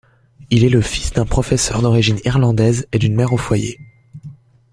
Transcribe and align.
Il 0.49 0.63
est 0.63 0.69
le 0.69 0.81
fils 0.81 1.13
d'un 1.13 1.27
professeur 1.27 1.83
d'origine 1.83 2.17
irlandaise 2.25 2.87
et 2.91 2.97
d'une 2.97 3.13
mère 3.13 3.33
au 3.33 3.37
foyer. 3.37 3.79